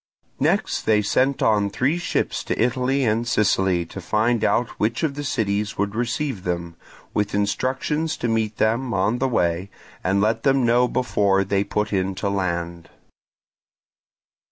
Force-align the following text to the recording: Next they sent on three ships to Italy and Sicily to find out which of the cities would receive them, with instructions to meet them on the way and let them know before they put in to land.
Next 0.39 0.87
they 0.87 1.03
sent 1.03 1.43
on 1.43 1.69
three 1.69 1.99
ships 1.99 2.43
to 2.45 2.59
Italy 2.59 3.03
and 3.05 3.27
Sicily 3.27 3.85
to 3.85 4.01
find 4.01 4.43
out 4.43 4.69
which 4.79 5.03
of 5.03 5.13
the 5.13 5.23
cities 5.23 5.77
would 5.77 5.93
receive 5.93 6.43
them, 6.43 6.75
with 7.13 7.35
instructions 7.35 8.17
to 8.17 8.27
meet 8.27 8.57
them 8.57 8.95
on 8.95 9.19
the 9.19 9.27
way 9.29 9.69
and 10.03 10.19
let 10.19 10.41
them 10.41 10.65
know 10.65 10.87
before 10.87 11.43
they 11.43 11.63
put 11.63 11.93
in 11.93 12.15
to 12.15 12.29
land. 12.29 12.89